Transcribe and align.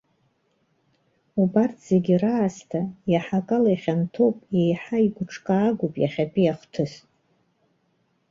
Убарҭ 1.41 1.77
зегьы 1.87 2.15
раасҭа 2.21 2.81
еиҳа 3.11 3.39
акала 3.43 3.69
ихьанҭоуп, 3.75 4.37
еиҳа 4.59 4.97
игәыҿкаагоуп 5.05 5.93
иахьатәи 5.99 6.51
ахҭыс. 6.53 6.93